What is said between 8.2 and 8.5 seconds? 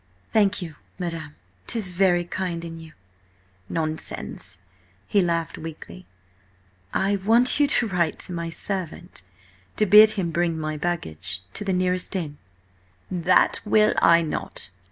to my